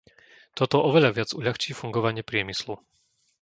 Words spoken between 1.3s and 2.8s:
uľahčí fungovanie priemyslu.